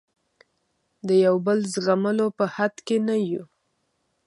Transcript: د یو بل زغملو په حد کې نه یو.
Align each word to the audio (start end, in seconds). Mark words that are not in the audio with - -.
د 1.07 1.09
یو 1.25 1.35
بل 1.45 1.59
زغملو 1.73 2.27
په 2.37 2.45
حد 2.55 2.75
کې 2.87 2.97
نه 3.07 3.15
یو. 3.31 3.43